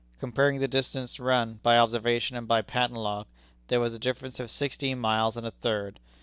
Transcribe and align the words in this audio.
Comparing 0.19 0.57
the 0.59 0.67
distance 0.67 1.19
run 1.19 1.59
by 1.61 1.77
observation 1.77 2.35
and 2.35 2.47
by 2.47 2.59
patent 2.63 2.97
log, 2.99 3.27
there 3.67 3.79
was 3.79 3.93
a 3.93 3.99
difference 3.99 4.39
of 4.39 4.49
sixteen 4.49 4.97
miles 4.97 5.37
and 5.37 5.45
a 5.45 5.51
third. 5.51 5.99